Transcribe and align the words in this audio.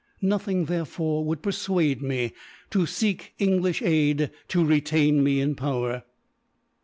Nothing, 0.23 0.65
therefore, 0.65 1.23
would 1.25 1.43
persuade 1.43 2.01
me 2.01 2.33
to 2.71 2.87
seek 2.87 3.35
English 3.37 3.83
aid 3.83 4.31
to 4.47 4.65
retain 4.65 5.23
me 5.23 5.39
in 5.39 5.53
power." 5.53 6.01